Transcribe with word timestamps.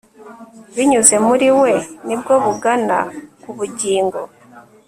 Binyuze 0.75 1.15
muri 1.27 1.47
we 1.59 1.71
ni 2.05 2.15
bwo 2.19 2.33
bugana 2.43 2.99
ku 3.41 3.49
bugingo 3.57 4.19